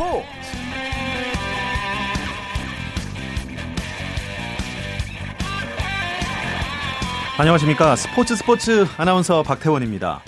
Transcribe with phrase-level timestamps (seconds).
[0.00, 0.24] 스포츠.
[7.36, 7.96] 안녕하십니까.
[7.96, 10.22] 스포츠 스포츠 아나운서 박태원입니다.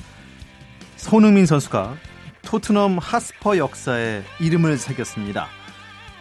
[0.97, 1.97] 손흥민 선수가
[2.43, 5.49] 토트넘 하스퍼 역사에 이름을 새겼습니다.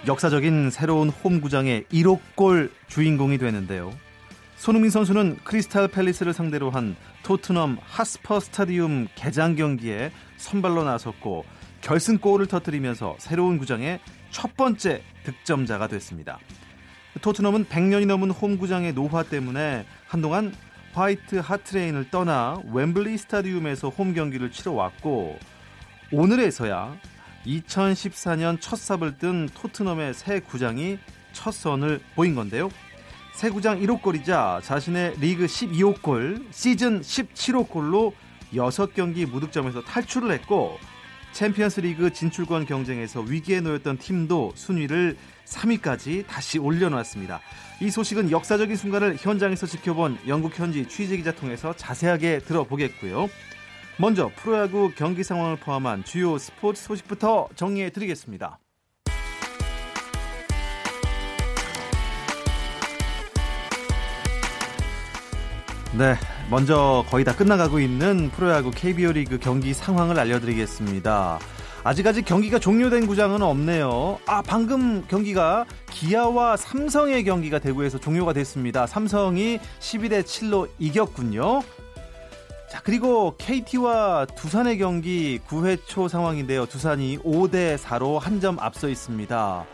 [0.08, 3.92] 역사적인 새로운 홈구장의 1억 골 주인공이 되는데요.
[4.56, 11.44] 손흥민 선수는 크리스탈 팰리스를 상대로 한 토트넘 하스퍼 스타디움 개장 경기에 선발로 나섰고
[11.82, 14.00] 결승골을 터뜨리면서 새로운 구장의
[14.30, 16.40] 첫 번째 득점자가 됐습니다.
[17.22, 20.54] 토트넘은 100년이 넘은 홈구장의 노화 때문에 한동안
[20.94, 25.38] 화이트 하트레인을 떠나 웸블리 스타디움에서 홈 경기를 치러 왔고
[26.12, 26.96] 오늘에서야
[27.46, 31.00] 2014년 첫 삽을 뜬 토트넘의 새 구장이
[31.34, 32.70] 첫 선을 보인 건데요.
[33.34, 38.14] 새 구장 1호 골이자 자신의 리그 12호 골, 시즌 17호 골로
[38.54, 40.78] 6경기 무득점에서 탈출을 했고
[41.32, 47.40] 챔피언스 리그 진출권 경쟁에서 위기에 놓였던 팀도 순위를 3위까지 다시 올려놓았습니다.
[47.82, 53.30] 이 소식은 역사적인 순간을 현장에서 지켜본 영국 현지 취재기자 통해서 자세하게 들어보겠고요.
[53.98, 58.60] 먼저 프로야구 경기 상황을 포함한 주요 스포츠 소식부터 정리해 드리겠습니다.
[65.98, 66.16] 네,
[66.52, 71.40] 먼저 거의 다 끝나가고 있는 프로야구 KBO 리그 경기 상황을 알려드리겠습니다.
[71.86, 74.20] 아직 아직 경기가 종료된 구장은 없네요.
[74.28, 78.86] 아, 방금 경기가 기아와 삼성의 경기가 대구에서 종료가 됐습니다.
[78.86, 81.62] 삼성이 12대 7로 이겼군요.
[82.70, 86.66] 자, 그리고 KT와 두산의 경기 9회 초 상황인데요.
[86.66, 89.66] 두산이 5대 4로 한 점 앞서 있습니다.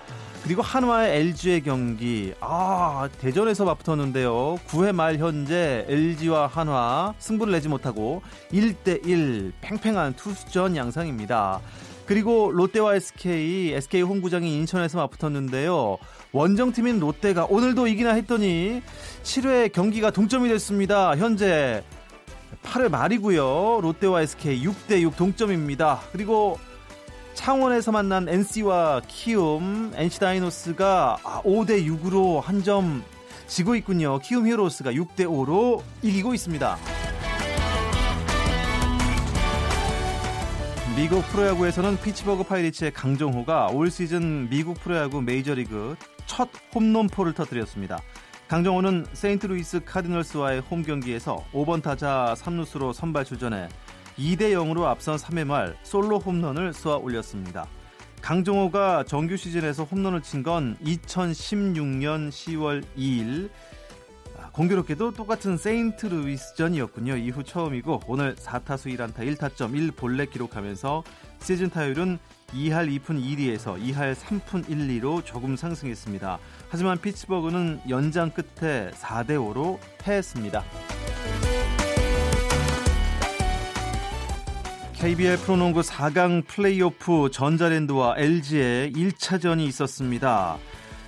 [0.48, 2.34] 그리고 한화의 LG의 경기.
[2.40, 4.58] 아 대전에서 맞붙었는데요.
[4.70, 8.22] 9회 말 현재 LG와 한화 승부를 내지 못하고
[8.54, 11.60] 1대1 팽팽한 투수전 양상입니다.
[12.06, 15.98] 그리고 롯데와 SK SK 홈구장이 인천에서 맞붙었는데요.
[16.32, 18.82] 원정팀인 롯데가 오늘도 이기나 했더니
[19.24, 21.18] 7회 경기가 동점이 됐습니다.
[21.18, 21.84] 현재
[22.64, 23.82] 8회 말이고요.
[23.82, 26.00] 롯데와 SK 6대6 동점입니다.
[26.14, 26.58] 그리고
[27.48, 33.04] 창원에서 만난 NC와 키움, NC 다이노스가 5대 6으로 한 점
[33.46, 34.18] 지고 있군요.
[34.20, 36.78] 키움 히어로스가 6대 5로 이기고 있습니다.
[40.98, 48.02] 미국 프로야구에서는 피츠버그 파이리츠의 강정호가 올 시즌 미국 프로야구 메이저리그 첫 홈런포를 터뜨렸습니다.
[48.48, 53.70] 강정호는 세인트루이스 카디널스와의 홈 경기에서 5번 타자 3루수로 선발 출전해
[54.18, 57.68] 2대 0으로 앞선 3회 말 솔로 홈런을 쏘아 올렸습니다.
[58.22, 63.50] 강정호가 정규 시즌에서 홈런을 친 건 2016년 10월 2일
[64.54, 67.16] 공교롭게도 똑같은 세인트루이스전이었군요.
[67.18, 71.04] 이후 처음이고 오늘 4타수 1안타 1타점 1볼넷 기록하면서
[71.40, 72.18] 시즌 타율은
[72.54, 76.40] 2할 2푼 1리에서 2할 3푼 1리로 조금 상승했습니다.
[76.70, 80.64] 하지만 피츠버그는 연장 끝에 4대 5로 패했습니다.
[85.00, 90.58] KBL 프로농구 4강 플레이오프 전자랜드와 LG의 1차전이 있었습니다.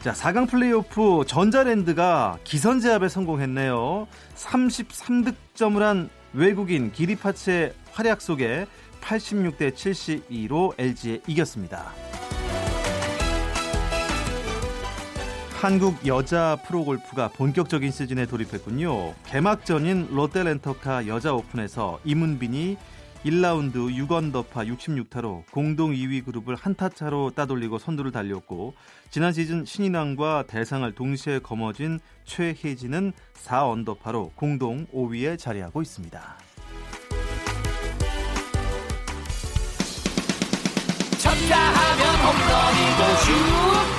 [0.03, 4.07] 자, 4강 플레이오프 전자랜드가 기선제압에 성공했네요.
[4.35, 8.67] 33득점을 한 외국인 기리파츠의 활약 속에
[9.01, 11.91] 86대 72로 LG에 이겼습니다.
[15.59, 19.15] 한국 여자 프로골프가 본격적인 시즌에 돌입했군요.
[19.25, 22.77] 개막전인 롯데렌터카 여자 오픈에서 이문빈이
[23.25, 23.75] 1라운드
[24.07, 28.73] 6언더파 66타로 공동 2위 그룹을 한타 차로 따돌리고 선두를 달렸고
[29.09, 36.37] 지난 시즌 신인왕과 대상을 동시에 거머쥔 최혜진은 4언더파로 공동 5위에 자리하고 있습니다.
[41.17, 43.15] 쳤다 하면 홈런이고
[43.95, 43.98] 슛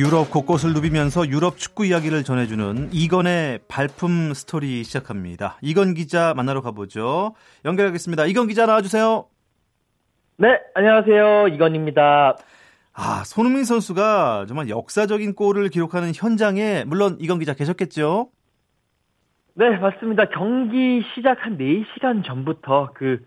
[0.00, 5.58] 유럽 곳곳을 누비면서 유럽 축구 이야기를 전해주는 이건의 발품 스토리 시작합니다.
[5.60, 7.34] 이건 기자 만나러 가보죠.
[7.66, 8.24] 연결하겠습니다.
[8.24, 9.26] 이건 기자 나와주세요.
[10.38, 11.48] 네, 안녕하세요.
[11.48, 12.34] 이건입니다.
[12.94, 18.30] 아, 손흥민 선수가 정말 역사적인 골을 기록하는 현장에 물론 이건 기자 계셨겠죠?
[19.52, 20.30] 네, 맞습니다.
[20.30, 23.22] 경기 시작 한 4시간 전부터 그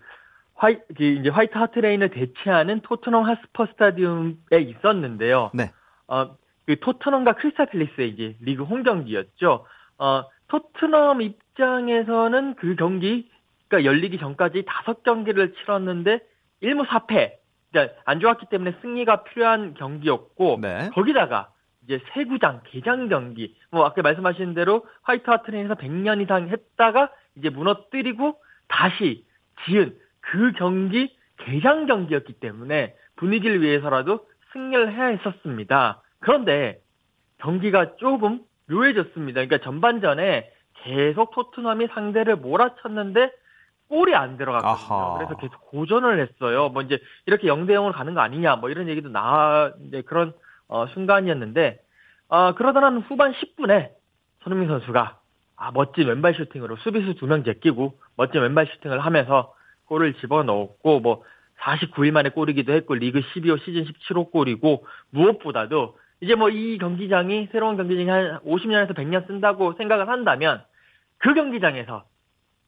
[0.56, 5.52] 화이, 그 이제 화이트 하트 레인을 대체하는 토트넘 핫스퍼 스타디움에 있었는데요.
[5.54, 5.70] 네.
[6.08, 9.66] 어, 그 토트넘과 크리스탈 팰리스의 이제 리그 홈 경기였죠.
[9.98, 16.20] 어, 토트넘 입장에서는 그 경기가 열리기 전까지 다섯 경기를 치렀는데
[16.62, 17.32] 1무 4패.
[17.70, 20.90] 그러니까 안 좋았기 때문에 승리가 필요한 경기였고 네.
[20.94, 21.50] 거기다가
[21.84, 28.38] 이제 세구장 개장 경기 뭐 아까 말씀하신 대로 화이트 하트레인에서 100년 이상 했다가 이제 무너뜨리고
[28.68, 29.24] 다시
[29.64, 36.00] 지은 그 경기 개장 경기였기 때문에 분위기를 위해서라도 승리를 해야 했었습니다.
[36.24, 36.80] 그런데
[37.38, 38.40] 경기가 조금
[38.70, 39.44] 묘해졌습니다.
[39.44, 40.50] 그러니까 전반전에
[40.82, 43.30] 계속 토트넘이 상대를 몰아쳤는데
[43.88, 44.96] 골이 안 들어갔거든요.
[44.96, 45.18] 아하.
[45.18, 46.70] 그래서 계속 고전을 했어요.
[46.70, 50.32] 뭐 이제 이렇게 0대 0으로 가는 거 아니냐 뭐 이런 얘기도 나 이제 그런
[50.66, 51.78] 어, 순간이었는데
[52.28, 53.90] 어, 그러다는 후반 10분에
[54.42, 55.18] 손흥민 선수가
[55.56, 59.54] 아, 멋진 왼발 슈팅으로 수비수 두 명 제끼고 멋진 왼발 슈팅을 하면서
[59.86, 61.22] 골을 집어넣었고 뭐
[61.60, 67.76] 49일 만에 골이기도 했고 리그 12호 시즌 17호 골이고 무엇보다도 이제 뭐 이 경기장이 새로운
[67.76, 70.62] 경기장이 한 50년에서 100년 쓴다고 생각을 한다면
[71.18, 72.04] 그 경기장에서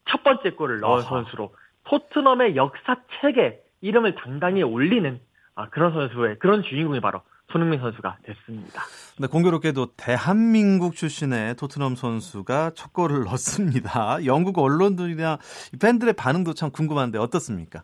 [0.09, 1.09] 첫 번째 골을 넣은 아하.
[1.09, 1.53] 선수로
[1.85, 5.19] 토트넘의 역사책에 이름을 당당히 올리는
[5.55, 7.21] 아, 그런 선수의 그런 주인공이 바로
[7.51, 8.83] 손흥민 선수가 됐습니다.
[9.19, 14.25] 네, 공교롭게도 대한민국 출신의 토트넘 선수가 첫 골을 넣었습니다.
[14.25, 15.39] 영국 언론들이나
[15.81, 17.83] 팬들의 반응도 참 궁금한데 어떻습니까?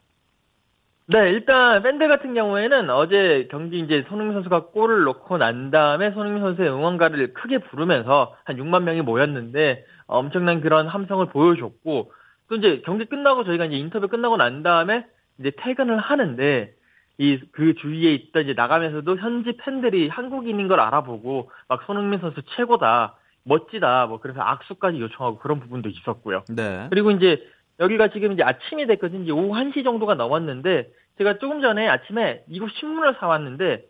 [1.07, 6.41] 네, 일단 팬들 같은 경우에는 어제 경기 이제 손흥민 선수가 골을 넣고 난 다음에 손흥민
[6.41, 12.11] 선수의 응원가를 크게 부르면서 한 6만 명이 모였는데 엄청난 그런 함성을 보여줬고
[12.49, 15.05] 또 이제 경기 끝나고 저희가 이제 인터뷰 끝나고 난 다음에
[15.39, 16.73] 이제 퇴근을 하는데
[17.19, 23.15] 이 그 주위에 있다 이제 나가면서도 현지 팬들이 한국인인 걸 알아보고 막 손흥민 선수 최고다
[23.43, 26.43] 멋지다 뭐 그래서 악수까지 요청하고 그런 부분도 있었고요.
[26.49, 26.87] 네.
[26.89, 27.45] 그리고 이제
[27.79, 29.23] 여기가 지금 이제 아침이 됐거든요.
[29.23, 33.85] 이제 오후 1시 정도가 넘었는데 제가 조금 전에 아침에 이곳 신문을 사왔는데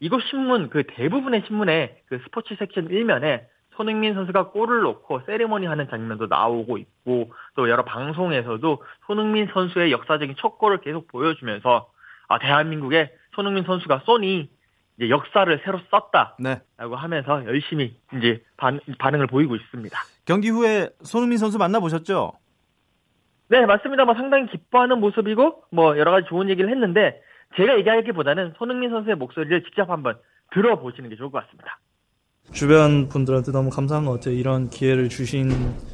[0.00, 3.44] 이곳 신문 그 대부분의 신문에 그 스포츠 섹션 1면에
[3.76, 10.34] 손흥민 선수가 골을 넣고 세리머니 하는 장면도 나오고 있고 또 여러 방송에서도 손흥민 선수의 역사적인
[10.38, 11.88] 첫 골을 계속 보여주면서
[12.28, 14.50] 아, 대한민국의 손흥민 선수가 쏘니
[14.96, 16.60] 이제 역사를 새로 썼다라고 네.
[16.76, 19.96] 하면서 열심히 이제 반, 반응을 보이고 있습니다.
[20.24, 22.32] 경기 후에 손흥민 선수 만나 보셨죠?
[23.50, 24.04] 네, 맞습니다.
[24.04, 27.20] 뭐 상당히 기뻐하는 모습이고 뭐 여러 가지 좋은 얘기를 했는데
[27.56, 30.18] 제가 얘기하기보다는 손흥민 선수의 목소리를 직접 한번
[30.52, 31.80] 들어보시는 게 좋을 것 같습니다.
[32.52, 34.34] 주변 분들한테 너무 감사한 것 같아요.
[34.34, 35.50] 이런 기회를 주신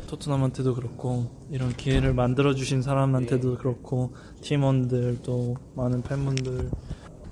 [0.08, 6.70] 토트넘한테도 그렇고 이런 기회를 만들어 주신 사람한테도 그렇고 팀원들 또 많은 팬분들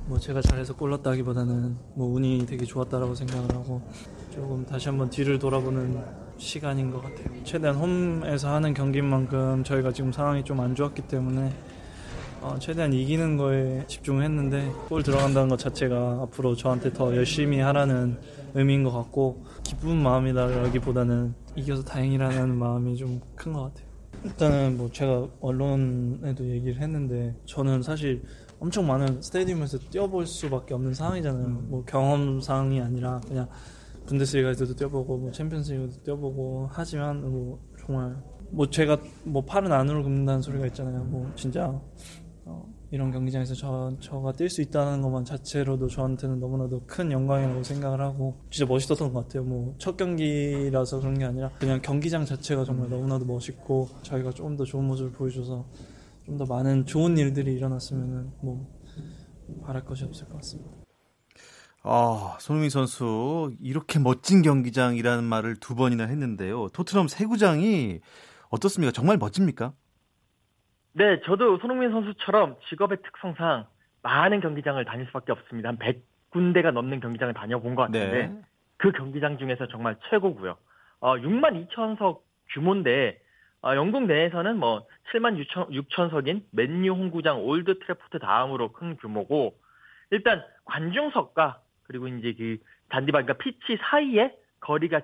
[0.09, 3.83] 뭐 제가 잘해서 골랐다기보다는 뭐 운이 되게 좋았다라고 생각을 하고
[4.33, 7.27] 조금 다시 한번 뒤를 돌아보는 시간인 것 같아요.
[7.45, 11.53] 최대한 홈에서 하는 경기인 만큼 저희가 지금 상황이 좀 안 좋았기 때문에
[12.43, 18.19] 어, 최대한 이기는 거에 집중했는데 골 들어간다는 것 자체가 앞으로 저한테 더 열심히 하라는
[18.55, 23.87] 의미인 것 같고 기쁜 마음이라기보다는 이겨서 다행이라는 마음이 좀 큰 것 같아요.
[24.25, 28.23] 일단은 뭐 제가 언론에도 얘기를 했는데 저는 사실
[28.61, 31.47] 엄청 많은 스테디움에서 뛰어볼 수밖에 없는 상황이잖아요.
[31.47, 31.67] 음.
[31.69, 33.49] 뭐 경험상이 아니라 그냥
[34.07, 38.17] 분데스리가에서도 뛰어보고 뭐 챔피언스리그도 뛰어보고 하지만 뭐 정말
[38.51, 41.05] 뭐 제가 뭐 팔은 안으로 굽는다는 소리가 있잖아요.
[41.05, 41.81] 뭐 진짜
[42.45, 48.01] 어, 이런 경기장에서 저, 저가 뛸 수 있다는 것만 자체로도 저한테는 너무나도 큰 영광이라고 생각을
[48.01, 49.45] 하고 진짜 멋있었던 것 같아요.
[49.45, 54.65] 뭐 첫 경기라서 그런 게 아니라 그냥 경기장 자체가 정말 너무나도 멋있고 저희가 조금 더
[54.65, 55.65] 좋은 모습을 보여줘서
[56.27, 58.69] 좀 더 많은 좋은 일들이 일어났으면 뭐
[59.63, 60.82] 바랄 것이 없을 것 같습니다.
[61.85, 66.69] 아, 손흥민 선수 이렇게 멋진 경기장이라는 말을 두 번이나 했는데요.
[66.69, 68.01] 토트넘 세구장이
[68.51, 68.93] 어떻습니까?
[68.93, 69.73] 정말 멋집니까?
[70.93, 73.67] 네, 저도 손흥민 선수처럼 직업의 특성상
[74.03, 75.71] 많은 경기장을 다닐 수밖에 없습니다.
[75.71, 78.43] 한 100군데가 넘는 경기장을 다녀본 것 같은데 네.
[78.77, 80.57] 그 경기장 중에서 정말 최고고요.
[81.01, 82.21] 어, 6만 2천석
[82.51, 83.21] 규모인데
[83.63, 89.57] 어, 영국 내에서는 뭐 7만 6천, 6천석인 맨유 홈구장 올드 트래포트 다음으로 큰 규모고
[90.11, 92.59] 일단 관중석과 그리고 이제 그
[92.91, 95.01] 잔디밭 그러니까 피치 사이에 거리가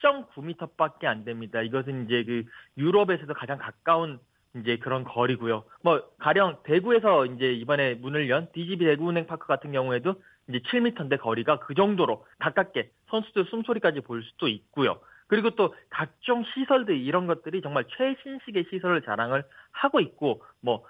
[0.00, 1.62] 7.9m밖에 안 됩니다.
[1.62, 2.44] 이것은 이제 그
[2.78, 4.18] 유럽에서도 가장 가까운
[4.56, 5.64] 이제 그런 거리고요.
[5.82, 10.14] 뭐 가령 대구에서 이제 이번에 문을 연 DGB 대구은행 파크 같은 경우에도
[10.48, 14.98] 이제 7m인데 거리가 그 정도로 가깝게 선수들 숨소리까지 볼 수도 있고요.
[15.28, 20.84] 그리고 또 각종 시설들 이런 것들이 정말 최신식의 시설을 자랑을 하고 있고 뭐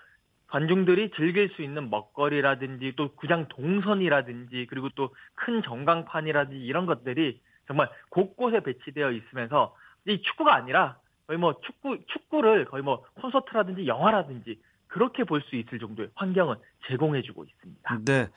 [0.52, 7.88] 관중들이 즐길 수 있는 먹거리라든지 또 구장 동선이라든지 그리고 또 큰 전광판이라든지 이런 것들이 정말
[8.10, 9.74] 곳곳에 배치되어 있으면서
[10.06, 15.78] 이 축구가 아니라 거의 뭐 축구 축구를 거의 뭐 콘서트라든지 영화라든지 그렇게 볼 수 있을
[15.78, 16.56] 정도의 환경은
[16.86, 17.98] 제공해주고 있습니다.
[18.04, 18.28] 네.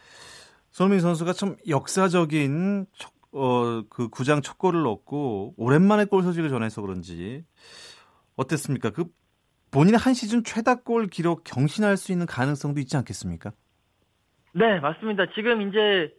[0.71, 6.81] 손흥민 선수가 참 역사적인 첫, 어, 그 구장 첫 골을 넣고 오랜만에 골 소식을 전해서
[6.81, 7.43] 그런지
[8.37, 8.91] 어땠습니까?
[8.91, 9.05] 그
[9.75, 13.51] 본인의 한 시즌 최다 골 기록 경신할 수 있는 가능성도 있지 않겠습니까?
[14.53, 15.25] 네, 맞습니다.
[15.33, 16.15] 지금 이제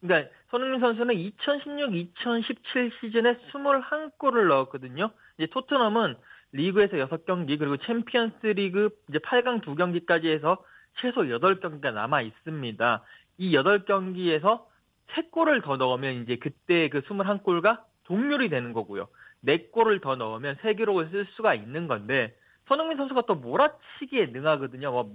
[0.00, 5.10] 그러니까 손흥민 선수는 2016-2017 시즌에 21골을 넣었거든요.
[5.36, 6.14] 이제 토트넘은
[6.52, 10.62] 리그에서 6경기 그리고 챔피언스 리그 이제 8강 2경기까지 해서
[11.00, 13.02] 최소 8경기가 남아 있습니다.
[13.38, 14.62] 이 8경기에서
[15.08, 19.08] 3골을 더 넣으면 이제 그때 그 21골과 동률이 되는 거고요.
[19.44, 22.32] 4골을 더 넣으면 세 기록을 쓸 수가 있는 건데
[22.68, 24.90] 손흥민 선수가 또 몰아치기에 능하거든요.
[24.90, 25.14] 뭐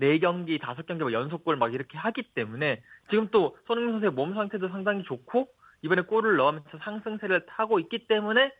[0.00, 5.02] 4경기, 5경기 뭐 연속골 막 이렇게 하기 때문에 지금 또 손흥민 선수의 몸 상태도 상당히
[5.04, 5.48] 좋고
[5.82, 8.52] 이번에 골을 넣으면서 상승세를 타고 있기 때문에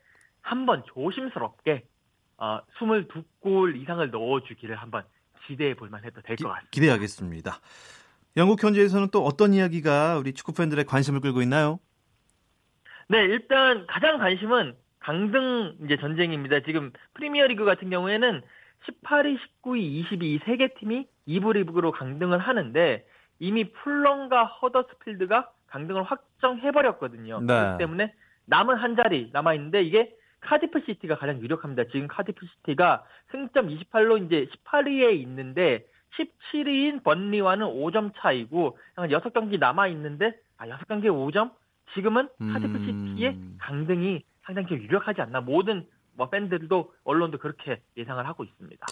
[0.42, 1.84] 한번 조심스럽게
[2.38, 5.04] 어, 22골 이상을 넣어주기를 한번
[5.46, 6.68] 기대해 볼만 해도 될 것 같습니다.
[6.70, 7.60] 기대하겠습니다.
[8.36, 11.80] 영국 현지에서는 또 어떤 이야기가 우리 축구 팬들의 관심을 끌고 있나요?
[13.08, 16.60] 네, 일단 가장 관심은 강등 이제 전쟁입니다.
[16.60, 18.42] 지금 프리미어리그 같은 경우에는
[18.86, 23.04] 18위, 19위, 20위 세 개 팀이 2부 리그로 강등을 하는데
[23.38, 27.40] 이미 풀럼과 허더스필드가 강등을 확정해버렸거든요.
[27.40, 27.46] 네.
[27.46, 28.14] 그렇기 때문에
[28.46, 31.84] 남은 한 자리 남아 있는데 이게 카디프 시티가 가장 유력합니다.
[31.92, 35.84] 지금 카디프 시티가 승점 28로 이제 18위에 있는데
[36.16, 41.50] 17위인 번리와는 5점 차이고 한 6경기 남아 있는데 아 6경기에 5점?
[41.94, 43.56] 지금은 카디프 시티의 음.
[43.60, 45.86] 강등이 상당히 유력하지 않나 모든
[46.16, 48.86] 뭐 팬들도 언론도 그렇게 예상을 하고 있습니다.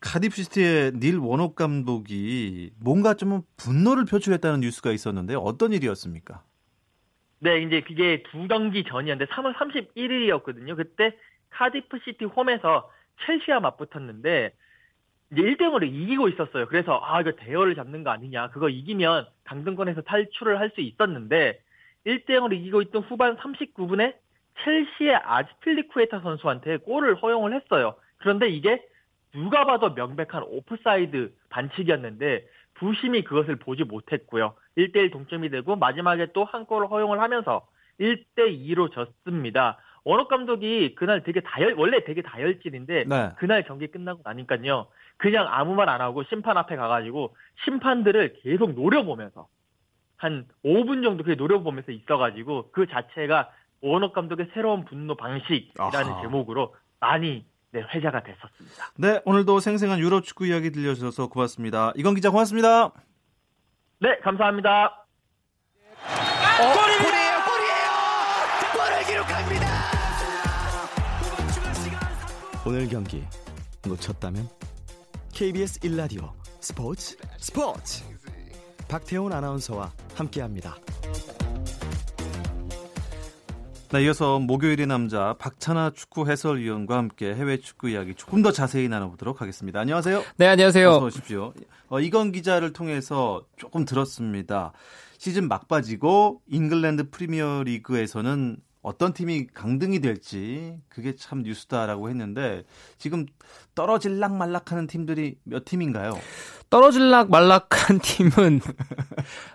[0.00, 6.42] 카디프 시티의 닐 워녹 감독이 뭔가 좀 분노를 표출했다는 뉴스가 있었는데 어떤 일이었습니까?
[7.38, 10.76] 네, 이제 그게 두 경기 전이었는데 3월 31일이었거든요.
[10.76, 11.16] 그때
[11.50, 12.90] 카디프 시티 홈에서
[13.24, 14.52] 첼시와 맞붙었는데
[15.32, 16.66] 이제 1대0으로 이기고 있었어요.
[16.68, 18.50] 그래서 아 이거 대어를 잡는 거 아니냐.
[18.50, 21.60] 그거 이기면 강등권에서 탈출을 할 수 있었는데
[22.06, 24.14] 1대0으로 이기고 있던 후반 39분에
[24.64, 27.94] 첼시의 아즈필리쿠에타 선수한테 골을 허용을 했어요.
[28.18, 28.84] 그런데 이게
[29.32, 34.54] 누가 봐도 명백한 오프사이드 반칙이었는데 부심이 그것을 보지 못했고요.
[34.76, 37.66] 1대1 동점이 되고 마지막에 또 한 골을 허용을 하면서
[38.00, 39.78] 1대2로 졌습니다.
[40.04, 43.30] 워녹 감독이 그날 되게 다혈 원래 되게 다혈질인데 네.
[43.38, 44.88] 그날 경기 끝나고 나니까요.
[45.16, 49.46] 그냥 아무 말 안 하고 심판 앞에 가가지고 심판들을 계속 노려보면서
[50.16, 53.50] 한 5분 정도 그게 노려보면서 있어가지고 그 자체가
[53.82, 56.22] 원호 감독의 새로운 분노 방식이라는 아하.
[56.22, 58.92] 제목으로 많이 네, 회자가 됐었습니다.
[58.98, 61.92] 네, 오늘도 생생한 유럽 축구 이야기 들려주셔서 고맙습니다.
[61.96, 62.92] 이건 기자 고맙습니다.
[63.98, 65.06] 네, 감사합니다.
[65.96, 67.90] 어, 골이에요, 골이에요!
[68.74, 69.66] 골을 기록합니다!
[72.64, 73.24] 오늘 경기
[73.86, 74.48] 놓쳤다면
[75.34, 78.04] KBS 1라디오 스포츠 스포츠
[78.88, 80.76] 박태훈 아나운서와 함께합니다.
[83.92, 89.42] 네, 이어서 목요일의 남자 박찬아 축구 해설위원과 함께 해외 축구 이야기 조금 더 자세히 나눠보도록
[89.42, 89.80] 하겠습니다.
[89.80, 90.22] 안녕하세요.
[90.38, 90.88] 네, 안녕하세요.
[90.88, 91.52] 어서 오십시오.
[91.90, 94.72] 어, 이건 기자를 통해서 조금 들었습니다.
[95.18, 102.64] 시즌 막바지고 잉글랜드 프리미어 리그에서는 어떤 팀이 강등이 될지 그게 참 뉴스다라고 했는데
[102.98, 103.26] 지금
[103.76, 106.18] 떨어질락 말락하는 팀들이 몇 팀인가요?
[106.68, 108.60] 떨어질락 말락한 팀은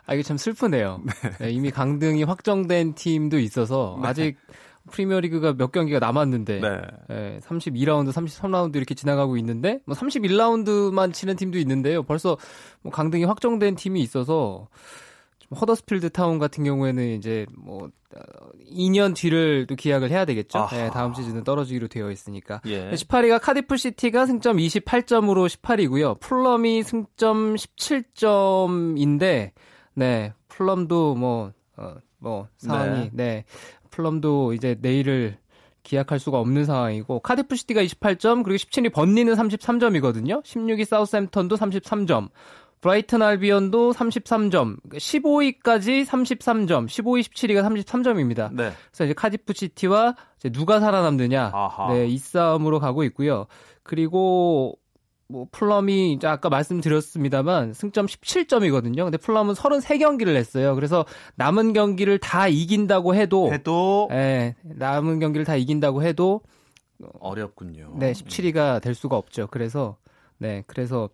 [0.05, 1.01] 아 이게 참 슬프네요.
[1.23, 1.37] 네.
[1.39, 4.07] 네, 이미 강등이 확정된 팀도 있어서 네.
[4.07, 4.37] 아직
[4.91, 6.81] 프리미어리그가 몇 경기가 남았는데 네.
[7.09, 12.03] 네, 32라운드, 33라운드 이렇게 지나가고 있는데 뭐 31라운드만 치른 팀도 있는데요.
[12.03, 12.37] 벌써
[12.81, 14.69] 뭐 강등이 확정된 팀이 있어서
[15.55, 17.89] 허더스필드 타운 같은 경우에는 이제 뭐
[18.71, 20.67] 2년 어, 뒤를 또 기약을 해야 되겠죠.
[20.71, 22.61] 네, 다음 시즌은 떨어지기로 되어 있으니까.
[22.65, 22.91] 예.
[22.91, 26.19] 18위가 카디프 시티가 승점 28점으로 18위고요.
[26.19, 29.51] 풀럼이 승점 17점인데
[29.93, 33.11] 네, 풀럼도 뭐 어, 뭐 상황이 네.
[33.13, 33.45] 네.
[33.89, 35.37] 풀럼도 이제 내일을
[35.83, 40.43] 기약할 수가 없는 상황이고 카디프 시티가 28점 그리고 17위 번리는 33점이거든요.
[40.43, 42.29] 16위 사우스햄턴도 33점.
[42.81, 48.53] 브라이튼 알비온도 33점, 15위까지 33점, 15위, 17위가 33점입니다.
[48.53, 48.71] 네.
[48.91, 51.93] 그래서 이제 카디프 시티와 이제 누가 살아남느냐, 아하.
[51.93, 53.47] 네, 이 싸움으로 가고 있고요.
[53.83, 54.77] 그리고
[55.29, 59.03] 뭐 풀럼이 이제 아까 말씀드렸습니다만 승점 17점이거든요.
[59.03, 60.73] 근데 풀럼은 33경기를 했어요.
[60.75, 61.05] 그래서
[61.35, 66.41] 남은 경기를 다 이긴다고 해도 해도 예, 남은 경기를 다 이긴다고 해도
[67.19, 67.95] 어렵군요.
[67.97, 69.47] 네, 17위가 될 수가 없죠.
[69.51, 69.97] 그래서
[70.37, 71.09] 네, 그래서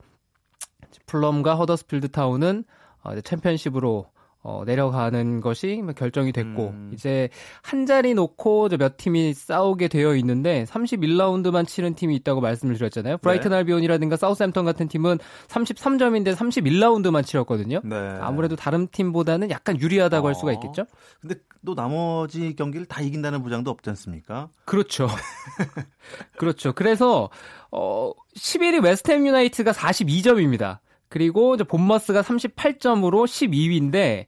[1.06, 2.64] 풀럼과 허더스필드 타운은
[3.04, 4.08] 어, 챔피언십으로
[4.44, 6.92] 어, 내려가는 것이 결정이 됐고 음.
[6.94, 7.30] 이제
[7.62, 13.20] 한 자리 놓고 몇 팀이 싸우게 되어 있는데 31라운드만 치른 팀이 있다고 말씀을 드렸잖아요.
[13.20, 13.58] 브라이튼 네.
[13.58, 17.80] 알비온이라든가 사우스햄턴 같은 팀은 33점인데 31라운드만 치렀거든요.
[17.86, 17.96] 네.
[18.20, 20.28] 아무래도 다른 팀보다는 약간 유리하다고 어.
[20.28, 20.86] 할 수가 있겠죠.
[21.22, 21.36] 근데
[21.66, 24.50] 또 나머지 경기를 다 이긴다는 보장도 없지 않습니까?
[24.66, 25.08] 그렇죠.
[26.38, 26.74] 그렇죠.
[26.74, 27.30] 그래서
[27.72, 30.80] 어 11위 웨스트햄 유나이티드가 42점입니다.
[31.14, 34.26] 그리고 이제 본머스가 38점으로 12위인데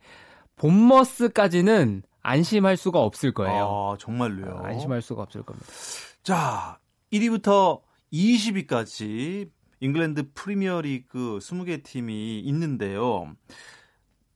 [0.56, 3.66] 본머스까지는 안심할 수가 없을 거예요.
[3.66, 4.60] 아, 정말로요.
[4.60, 5.66] 아, 안심할 수가 없을 겁니다.
[6.22, 6.78] 자,
[7.12, 7.82] 1위부터
[8.14, 9.50] 20위까지
[9.80, 13.36] 잉글랜드 프리미어리그 20개 팀이 있는데요.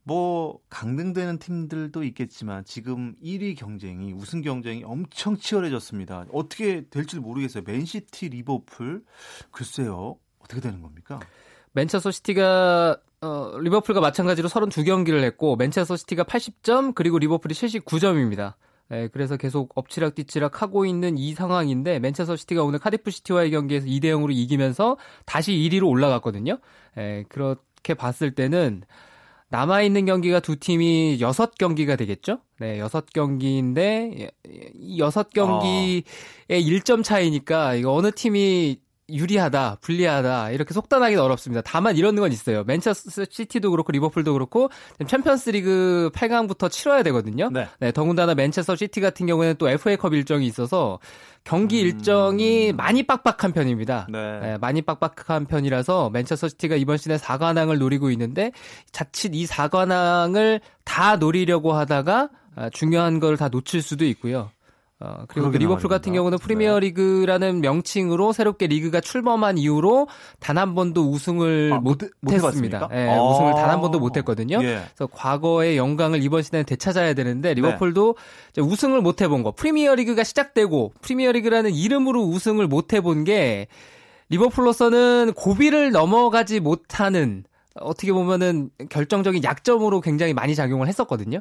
[0.01, 6.25] 뭐 강등되는 팀들도 있겠지만 지금 1위 경쟁이 우승 경쟁이 엄청 치열해졌습니다.
[6.33, 7.61] 어떻게 될지 모르겠어요.
[7.63, 9.03] 맨시티, 리버풀
[9.51, 10.17] 글쎄요.
[10.39, 11.19] 어떻게 되는 겁니까?
[11.73, 18.53] 맨체스터 시티가 어, 리버풀과 마찬가지로 32경기를 했고 맨체스터 시티가 80점 그리고 리버풀이 79점입니다.
[18.91, 24.05] 예, 그래서 계속 엎치락뒤치락 하고 있는 이 상황인데 맨체스터 시티가 오늘 카디프 시티와의 경기에서 2대
[24.05, 26.57] 0으로 이기면서 다시 1위로 올라갔거든요.
[26.97, 28.83] 예, 그렇게 봤을 때는
[29.49, 32.39] 남아 있는 경기가 두 팀이 6경기가 되겠죠?
[32.59, 34.31] 네, 6경기인데
[34.75, 36.03] 이 6경기의
[36.49, 36.53] 어.
[36.53, 41.61] 1점 차이니까 이거 어느 팀이 유리하다, 불리하다 이렇게 속단하기는 어렵습니다.
[41.65, 42.63] 다만 이런 건 있어요.
[42.65, 44.69] 맨체스터 시티도 그렇고 리버풀도 그렇고
[45.05, 47.49] 챔피언스리그 8강부터 치러야 되거든요.
[47.51, 47.67] 네.
[47.79, 47.91] 네.
[47.91, 50.99] 더군다나 맨체스터 시티 같은 경우에는 또 FA컵 일정이 있어서
[51.43, 51.85] 경기 음...
[51.85, 54.07] 일정이 많이 빡빡한 편입니다.
[54.11, 54.39] 네.
[54.39, 58.51] 네, 많이 빡빡한 편이라서 맨체스터 시티가 이번 시즌에 4관왕을 노리고 있는데
[58.91, 64.51] 자칫 이 4관왕을 다 노리려고 하다가 아, 중요한 걸 다 놓칠 수도 있고요.
[65.01, 67.67] 어, 그리고 그 리버풀 같은 경우는 프리미어 리그라는 네.
[67.69, 70.07] 명칭으로 새롭게 리그가 출범한 이후로
[70.41, 72.89] 단 한 번도 우승을 아, 못, 했습니다.
[72.91, 74.57] 예, 아~ 우승을 단 한 번도 못 했거든요.
[74.61, 74.81] 예.
[74.93, 78.15] 그래서 과거의 영광을 이번 시즌에 되찾아야 되는데 리버풀도
[78.55, 78.61] 네.
[78.61, 79.51] 우승을 못 해본 거.
[79.53, 83.67] 프리미어 리그가 시작되고 프리미어 리그라는 이름으로 우승을 못 해본 게
[84.29, 87.43] 리버풀로서는 고비를 넘어가지 못하는
[87.75, 91.39] 어떻게 보면은 결정적인 약점으로 굉장히 많이 작용을 했었거든요.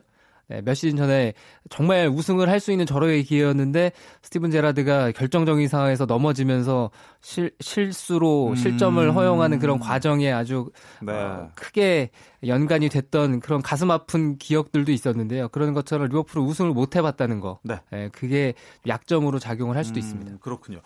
[0.49, 1.35] 네, 몇 시즌 전에
[1.69, 8.55] 정말 우승을 할 수 있는 절호의 기회였는데 스티븐 제라드가 결정적인 상황에서 넘어지면서 실, 실수로 음.
[8.57, 11.13] 실점을 허용하는 그런 과정에 아주 네.
[11.13, 12.11] 어, 크게
[12.47, 15.49] 연관이 됐던 그런 가슴 아픈 기억들도 있었는데요.
[15.51, 17.81] 그런 것처럼 리버풀은 우승을 못 해봤다는 거, 네.
[17.93, 18.55] 네, 그게
[18.87, 20.39] 약점으로 작용을 할 수도 음, 있습니다.
[20.41, 20.81] 그렇군요.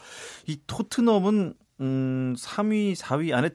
[0.46, 3.50] 이 토트넘은 음, 3위, 4위 안에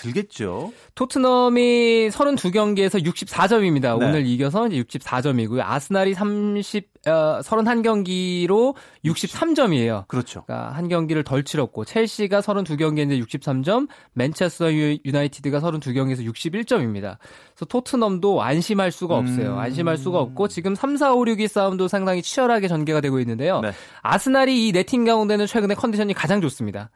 [0.00, 0.72] 들겠죠.
[0.94, 3.98] 토트넘이 32경기에서 64점입니다.
[3.98, 4.06] 네.
[4.06, 5.60] 오늘 이겨서 이제 64점이고요.
[5.64, 10.06] 아스날이 30 어, 31경기로 63점이에요.
[10.06, 10.42] 그렇죠.
[10.44, 17.16] 그러니까 한 경기를 덜 치렀고 첼시가 32경기인데 63점, 맨체스터 유나이티드가 32경기에서 61점입니다.
[17.54, 19.54] 그래서 토트넘도 안심할 수가 없어요.
[19.54, 19.58] 음...
[19.58, 23.60] 안심할 수가 없고 지금 3, 4, 5, 6위 싸움도 상당히 치열하게 전개가 되고 있는데요.
[23.60, 23.72] 네.
[24.02, 26.90] 아스날이 이 네팅 가운데는 최근에 컨디션이 가장 좋습니다.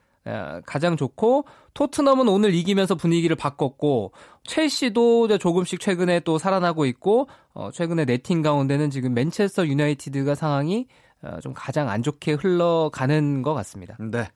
[0.66, 4.12] 가장 좋고 토트넘은 오늘 이기면서 분위기를 바꿨고
[4.44, 10.86] 첼시도 조금씩 최근에 또 살아나고 있고 어, 최근에 네팀 가운데는 지금 맨체스터 유나이티드가 상황이
[11.22, 13.96] 어, 좀 가장 안 좋게 흘러가는 것 같습니다.
[13.98, 14.28] 네.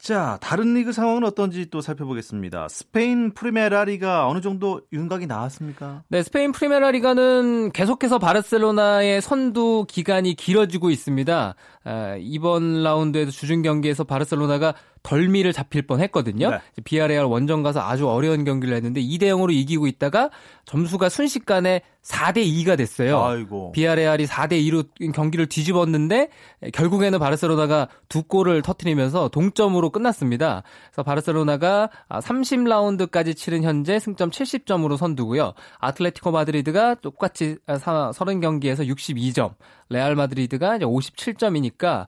[0.00, 2.68] 자, 다른 리그 상황은 어떤지 또 살펴보겠습니다.
[2.68, 6.04] 스페인 프리메라리가 어느 정도 윤곽이 나왔습니까?
[6.08, 11.54] 네, 스페인 프리메라리가는 계속해서 바르셀로나의 선두 기간이 길어지고 있습니다.
[11.84, 16.50] 아, 이번 라운드에서 주중 경기에서 바르셀로나가 덜미를 잡힐 뻔 했거든요.
[16.50, 16.58] 네.
[16.84, 20.30] 비아레알 원정 가서 아주 어려운 경기를 했는데 2대 0으로 이기고 있다가
[20.66, 23.22] 점수가 순식간에 4대 2가 됐어요.
[23.22, 23.72] 아이고.
[23.72, 26.28] 비아레알이 4대 2로 경기를 뒤집었는데
[26.72, 30.62] 결국에는 바르셀로나가 두 골을 터트리면서 동점으로 끝났습니다.
[30.90, 35.54] 그래서 바르셀로나가 30라운드까지 치른 현재 승점 70점으로 선두고요.
[35.78, 39.54] 아틀레티코 마드리드가 똑같이 30경기에서 62점,
[39.90, 42.06] 레알 마드리드가 이제 57점이니까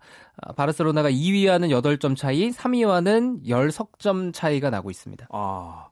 [0.56, 5.26] 바르셀로나가 2위와는 8점 차이, 3위와는 10석점 차이가 나고 있습니다.
[5.30, 5.88] 아.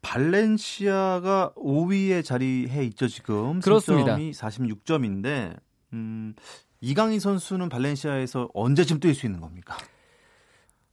[0.00, 3.60] 발렌시아가 5위에 자리해 있죠, 지금.
[3.60, 4.16] 그렇습니다.
[4.16, 5.56] 승점이 46점인데
[5.94, 6.34] 음,
[6.80, 9.76] 이강인 선수는 발렌시아에서 언제쯤 뛸 수 있는 겁니까?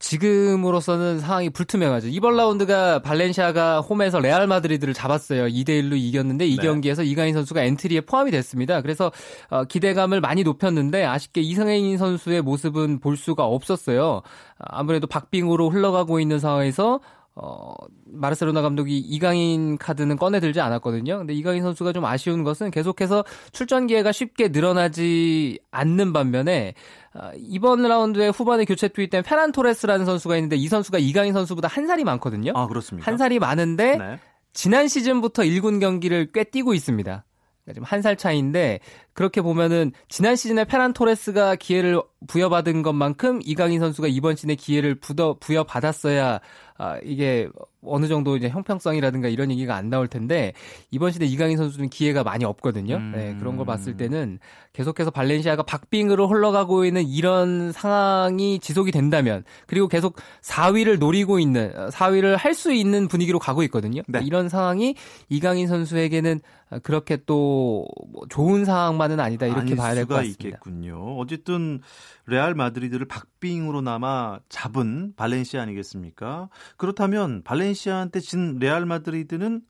[0.01, 2.07] 지금으로서는 상황이 불투명하죠.
[2.09, 5.45] 이번 라운드가 발렌시아가 홈에서 레알 마드리드를 잡았어요.
[5.45, 6.61] 2대 1로 이겼는데 이 네.
[6.61, 8.81] 경기에서 이강인 선수가 엔트리에 포함이 됐습니다.
[8.81, 9.11] 그래서
[9.49, 14.21] 어, 기대감을 많이 높였는데 아쉽게 이승혜인 선수의 모습은 볼 수가 없었어요.
[14.57, 16.99] 아무래도 박빙으로 흘러가고 있는 상황에서
[17.43, 17.73] 어,
[18.06, 21.17] 마르세로나 감독이 이강인 카드는 꺼내들지 않았거든요.
[21.17, 26.75] 근데 이강인 선수가 좀 아쉬운 것은 계속해서 출전 기회가 쉽게 늘어나지 않는 반면에
[27.15, 31.88] 어, 이번 라운드에 후반에 교체 투입된 페란 토레스라는 선수가 있는데 이 선수가 이강인 선수보다 한
[31.88, 32.51] 살이 많거든요.
[32.56, 33.10] 아, 그렇습니까?
[33.10, 34.19] 한 살이 많은데 네.
[34.54, 37.25] 지난 시즌부터 1군 경기를 꽤 뛰고 있습니다.
[37.63, 38.80] 그러니까 지금 한 살 차이인데
[39.13, 45.36] 그렇게 보면은 지난 시즌에 페란 토레스가 기회를 부여받은 것만큼 이강인 선수가 이번 시즌에 기회를 부여
[45.39, 46.39] 부여받았어야
[46.78, 47.47] 아, 이게
[47.84, 50.54] 어느 정도 이제 형평성이라든가 이런 얘기가 안 나올 텐데
[50.89, 52.95] 이번 시대 이강인 선수는 기회가 많이 없거든요.
[52.95, 53.12] 음.
[53.15, 54.39] 네, 그런 걸 봤을 때는
[54.74, 62.38] 계속해서 발렌시아가 박빙으로 흘러가고 있는 이런 상황이 지속이 된다면 그리고 계속 4위를 노리고 있는 4위를
[62.38, 64.02] 할 수 있는 분위기로 가고 있거든요.
[64.08, 64.19] 네.
[64.24, 64.95] 이런 상황이
[65.30, 66.41] 이강인 선수에게는
[66.84, 70.43] 그렇게 또뭐 좋은 상황만 은 아니다 이렇게 봐야 될 것 같습니다.
[70.43, 71.17] 있겠군요.
[71.17, 71.79] 어쨌든
[72.27, 76.49] 레알 마드리드를 박빙으로나마 잡은 발렌시아 아니겠습니까?
[76.77, 79.61] 그렇다면 발렌시아한테 진 레알 마드리드는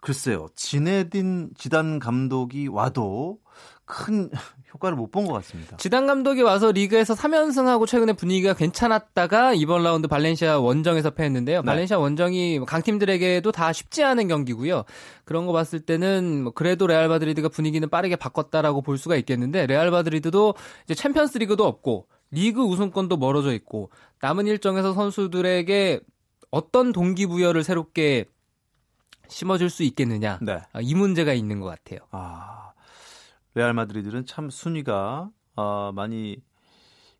[0.00, 0.48] 글쎄요.
[0.56, 3.38] 지네딘 지단 감독이 와도
[3.84, 4.30] 큰
[4.76, 5.76] 효과를 못 본 것 같습니다.
[5.78, 11.62] 지단 감독이 와서 리그에서 3연승하고 최근에 분위기가 괜찮았다가 이번 라운드 발렌시아 원정에서 패했는데요.
[11.62, 11.66] 네.
[11.66, 14.84] 발렌시아 원정이 강팀들에게도 다 쉽지 않은 경기고요.
[15.24, 19.90] 그런 거 봤을 때는 뭐 그래도 레알 마드리드가 분위기는 빠르게 바꿨다라고 볼 수가 있겠는데 레알
[19.90, 26.00] 마드리드도 이제 챔피언스 리그도 없고 리그 우승권도 멀어져 있고 남은 일정에서 선수들에게
[26.50, 28.26] 어떤 동기부여를 새롭게
[29.28, 30.58] 심어줄 수 있겠느냐 네.
[30.72, 32.00] 아, 이 문제가 있는 것 같아요.
[32.12, 32.65] 아,
[33.56, 36.36] 레알 마드리드는 참 순위가 어, 많이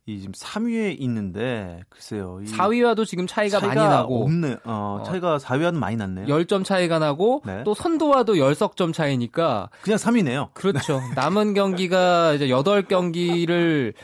[0.05, 2.40] 이 지금 3위에 있는데 글쎄요.
[2.44, 4.59] 4위와도 지금 차이가, 차이가 많이 나고 없네.
[4.64, 5.03] 어, 어.
[5.05, 6.27] 차이가 4위와는 많이 났네요.
[6.27, 7.64] 10점 차이가 나고 네.
[7.64, 10.53] 또 선두와도 10석 차이니까 그냥 3위네요.
[10.53, 11.01] 그렇죠.
[11.16, 13.94] 남은 경기가 이제 8경기를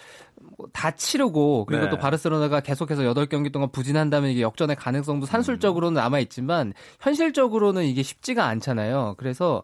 [0.72, 1.90] 다 치르고 그리고 네.
[1.90, 8.46] 또 바르셀로나가 계속해서 8경기 동안 부진한다면 이게 역전의 가능성도 산술적으로는 남아 있지만 현실적으로는 이게 쉽지가
[8.46, 9.14] 않잖아요.
[9.18, 9.62] 그래서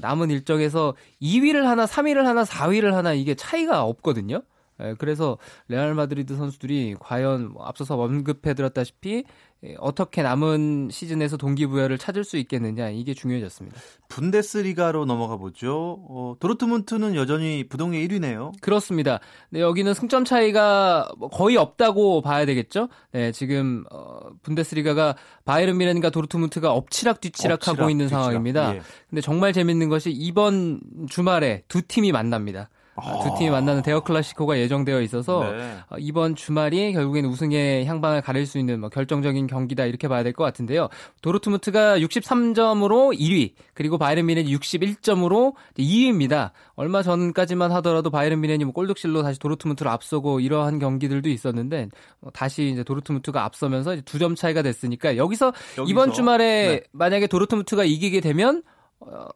[0.00, 4.42] 남은 일정에서 2위를 하나, 3위를 하나, 4위를 하나 이게 차이가 없거든요.
[4.80, 9.24] 예, 그래서 레알 마드리드 선수들이 과연 뭐 앞서서 언급해드렸다시피
[9.64, 13.78] 예, 어떻게 남은 시즌에서 동기부여를 찾을 수 있겠느냐 이게 중요해졌습니다.
[14.08, 16.04] 분데스리가로 넘어가 보죠.
[16.08, 18.52] 어, 도르트문트는 여전히 부동의 1위네요.
[18.60, 19.20] 그렇습니다.
[19.50, 22.88] 네, 여기는 승점 차이가 뭐 거의 없다고 봐야 되겠죠.
[23.12, 28.22] 네, 지금 어, 분데스리가가 바이른 미렌과 도르트문트가 엎치락 뒤치락하고 엎치락, 있는 뒤치락.
[28.22, 28.74] 상황입니다.
[28.76, 28.82] 예.
[29.08, 32.68] 근데 정말 재밌는 것이 이번 주말에 두 팀이 만납니다.
[32.96, 33.20] 아.
[33.22, 35.76] 두 팀이 만나는 대어 클래시코가 예정되어 있어서 네.
[35.90, 40.32] 어, 이번 주말이 결국엔 우승의 향방을 가릴 수 있는 뭐 결정적인 경기다 이렇게 봐야 될
[40.34, 40.88] 것 같은데요.
[41.22, 46.50] 도르트무트가 63점으로 1위 그리고 바이른 미넨이 61점으로 2위입니다.
[46.74, 51.88] 얼마 전까지만 하더라도 바이른 미넨이 뭐 골득실로 다시 도르트무트를 앞서고 이러한 경기들도 있었는데
[52.20, 55.84] 어, 다시 이제 도르트무트가 앞서면서 두 점 차이가 됐으니까 여기서, 여기서?
[55.90, 56.80] 이번 주말에 네.
[56.92, 58.73] 만약에 도르트무트가 이기게 되면 어,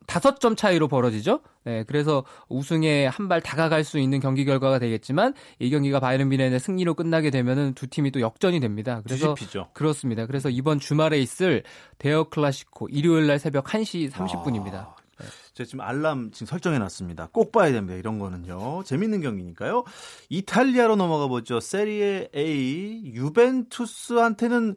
[0.07, 1.41] 다섯 점 차이로 벌어지죠.
[1.65, 6.59] 네, 그래서 우승에 한 발 다가갈 수 있는 경기 결과가 되겠지만 이 경기가 바이른 미넨의
[6.61, 9.03] 승리로 끝나게 되면은 두 팀이 또 역전이 됩니다.
[9.05, 9.69] 그래서 뒤집히죠.
[9.75, 10.25] 그렇습니다.
[10.25, 11.63] 그래서 이번 주말에 있을
[11.99, 14.75] 대어 클래시코 일요일 날 새벽 1시 30분입니다.
[14.75, 15.27] 아, 네.
[15.53, 17.29] 제가 지금 알람 지금 설정해 놨습니다.
[17.33, 17.95] 꼭 봐야 됩니다.
[17.99, 18.85] 이런 거는요.
[18.85, 19.85] 재밌는 경기니까요.
[20.31, 21.61] 이탈리아로 넘어가 보죠.
[21.61, 24.77] 세리에 A 유벤투스한테는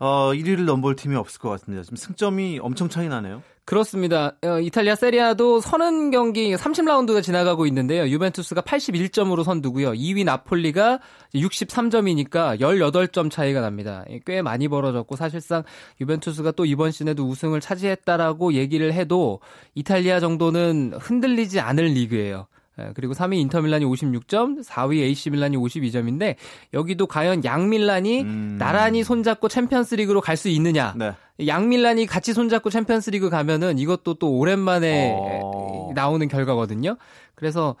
[0.00, 1.82] 어, 1위를 넘볼 팀이 없을 것 같습니다.
[1.82, 3.42] 지금 승점이 엄청 차이 나네요.
[3.66, 4.34] 그렇습니다.
[4.42, 8.08] 어, 이탈리아 세리아도 30경기 30라운드가 지나가고 있는데요.
[8.08, 9.92] 유벤투스가 81점으로 선두고요.
[9.92, 11.00] 2위 나폴리가
[11.34, 14.04] 63점이니까 18점 차이가 납니다.
[14.24, 15.62] 꽤 많이 벌어졌고 사실상
[16.00, 19.40] 유벤투스가 또 이번 시즌에도 우승을 차지했다라고 얘기를 해도
[19.74, 22.48] 이탈리아 정도는 흔들리지 않을 리그예요.
[22.80, 26.36] 예, 그리고 3위 인터밀란이 56점, 4위 AC밀란이 52점인데
[26.74, 28.56] 여기도 과연 양밀란이 음...
[28.58, 30.94] 나란히 손잡고 챔피언스리그로 갈 수 있느냐?
[30.96, 31.12] 네.
[31.46, 35.90] 양밀란이 같이 손잡고 챔피언스리그 가면은 이것도 또 오랜만에 어...
[35.94, 36.96] 나오는 결과거든요.
[37.40, 37.76] 그래서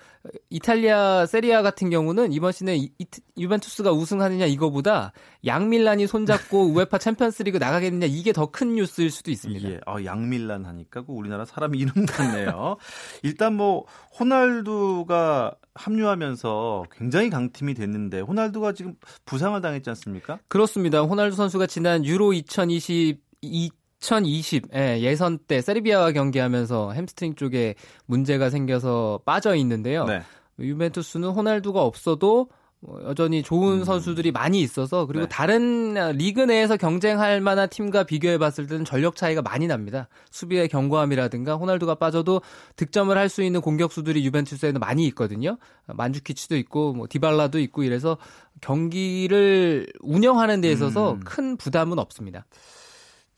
[0.50, 3.06] 이탈리아 세리아 같은 경우는 이번 시즌에 이, 이,
[3.38, 5.12] 유벤투스가 우승하느냐 이거보다
[5.46, 9.68] 양밀란이 손잡고 우에파 챔피언스리그 나가겠느냐 이게 더 큰 뉴스일 수도 있습니다.
[9.70, 9.80] 예.
[9.86, 12.76] 아, 양밀란 하니까 그 우리나라 사람 이름 같네요.
[13.22, 13.84] 일단 뭐
[14.18, 18.94] 호날두가 합류하면서 굉장히 강팀이 됐는데 호날두가 지금
[19.24, 20.38] 부상을 당했지 않습니까?
[20.48, 21.00] 그렇습니다.
[21.02, 23.70] 호날두 선수가 지난 유로 2022
[24.00, 27.74] 2020 예, 예선 때 세르비아와 경기하면서 햄스트링 쪽에
[28.06, 30.04] 문제가 생겨서 빠져 있는데요.
[30.04, 30.22] 네.
[30.58, 32.48] 유벤투스는 호날두가 없어도
[32.82, 33.84] 뭐 여전히 좋은 음.
[33.84, 35.28] 선수들이 많이 있어서 그리고 네.
[35.28, 40.08] 다른 리그 내에서 경쟁할 만한 팀과 비교해 봤을 때는 전력 차이가 많이 납니다.
[40.30, 42.40] 수비의 견고함이라든가 호날두가 빠져도
[42.76, 45.58] 득점을 할 수 있는 공격수들이 유벤투스에는 많이 있거든요.
[45.86, 48.16] 만주키치도 있고 뭐 디발라도 있고 이래서
[48.62, 51.20] 경기를 운영하는 데 있어서 음.
[51.20, 52.46] 큰 부담은 없습니다.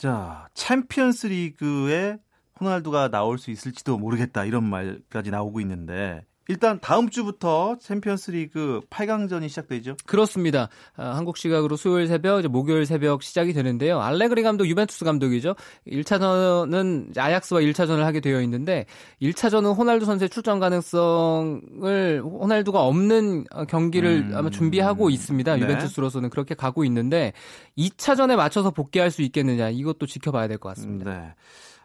[0.03, 2.19] 자, 챔피언스 리그에
[2.59, 4.45] 호날두가 나올 수 있을지도 모르겠다.
[4.45, 9.97] 이런 말까지 나오고 있는데 일단 다음 주부터 챔피언스리그 8강전이 시작되죠.
[10.07, 10.69] 그렇습니다.
[10.97, 14.01] 아, 한국 시각으로 수요일 새벽, 목요일 새벽 시작이 되는데요.
[14.01, 15.55] 알레그리 감독, 유벤투스 감독이죠.
[15.87, 18.87] 1차전은 아약스와 1차전을 하게 되어 있는데
[19.21, 24.37] 1차전은 호날두 선수의 출전 가능성을 호날두가 없는 경기를 음...
[24.37, 25.57] 아마 준비하고 있습니다.
[25.57, 25.63] 네.
[25.63, 27.33] 유벤투스로서는 그렇게 가고 있는데
[27.79, 31.11] 2차전에 맞춰서 복귀할 수 있겠느냐 이것도 지켜봐야 될 것 같습니다.
[31.11, 31.35] 네.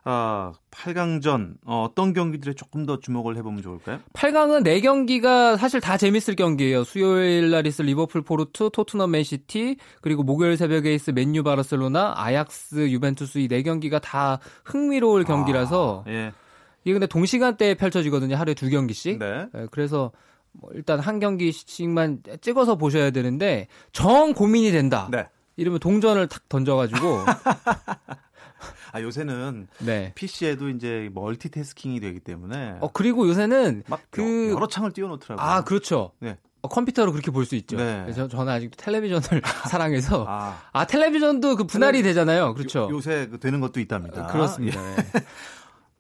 [0.10, 4.00] 아, 8강전 어, 떤 경기들에 조금 더 주목을 해보면 좋을까요?
[4.14, 6.86] 8강은 4경기가 사실 다 재밌을 경기예요.
[6.86, 13.40] 수요일 날 있을 리버풀 포르투, 토트넘 맨시티, 그리고 목요일 새벽에 있을 맨유 바르셀로나, 아약스, 유벤투스
[13.40, 16.32] 이 4경기가 다 흥미로울 경기라서 아, 예.
[16.86, 18.38] 이게 근데 동시간대에 펼쳐지거든요.
[18.38, 19.20] 하루에 두 경기씩.
[19.20, 19.48] 네.
[19.54, 20.14] 네 그래서
[20.54, 25.10] 뭐 일단 한 경기씩만 찍어서 보셔야 되는데 정 고민이 된다.
[25.12, 25.28] 네.
[25.58, 27.26] 이러면 동전을 탁 던져가지고
[28.92, 30.12] 아 요새는 네.
[30.16, 32.78] PC에도 이제 멀티태스킹이 되기 때문에.
[32.82, 35.46] 어 그리고 요새는 막그 여러 창을 띄워놓더라고요.
[35.46, 36.12] 아 그렇죠.
[36.20, 36.38] 네.
[36.64, 37.78] 어, 컴퓨터로 그렇게 볼 수 있죠.
[37.78, 38.02] 네.
[38.04, 40.60] 그래서 저는 아직 텔레비전을 사랑해서 아.
[40.74, 40.86] 아.
[40.86, 42.56] 텔레비전도 그 분할이 되잖아요.
[42.56, 42.90] 그렇죠.
[42.92, 44.24] 요, 새그 되는 것도 있답니다.
[44.24, 44.82] 아, 그렇습니다.
[44.92, 44.96] 예.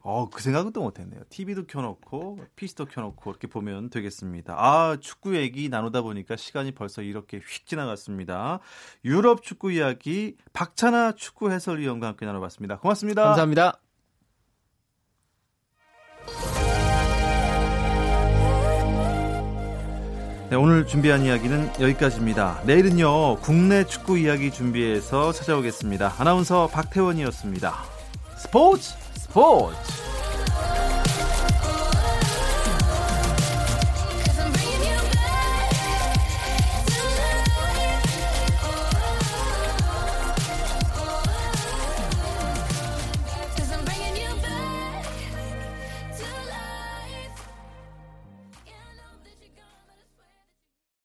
[0.08, 0.13] 네.
[0.13, 1.22] 어, 그 생각은 또 못했네요.
[1.30, 4.56] TV도 켜놓고 PC도 켜놓고 이렇게 보면 되겠습니다.
[4.58, 8.60] 아 축구 얘기 나누다 보니까 시간이 벌써 이렇게 휙 지나갔습니다.
[9.04, 12.80] 유럽 축구 이야기 박찬아 축구 해설위원과 함께 나눠봤습니다.
[12.80, 13.24] 고맙습니다.
[13.24, 13.82] 감사합니다.
[20.50, 22.62] 네, 오늘 준비한 이야기는 여기까지입니다.
[22.65, 26.15] 내일은요 국내 축구 이야기 준비해서 찾아오겠습니다.
[26.17, 27.74] 아나운서 박태원이었습니다.
[28.38, 30.07] 스포츠 스포츠